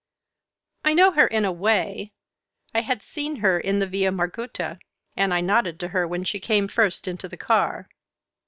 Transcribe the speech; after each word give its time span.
"I 0.83 0.95
know 0.95 1.11
her, 1.11 1.27
in 1.27 1.45
a 1.45 1.51
way. 1.51 2.11
I 2.73 2.81
had 2.81 3.03
seen 3.03 3.35
her 3.35 3.59
in 3.59 3.77
the 3.77 3.85
Via 3.85 4.11
Margutta, 4.11 4.79
and 5.15 5.31
I 5.31 5.41
nodded 5.41 5.79
to 5.81 5.89
her 5.89 6.07
when 6.07 6.23
she 6.23 6.39
came 6.39 6.67
first 6.67 7.07
into 7.07 7.29
the 7.29 7.37
car." 7.37 7.87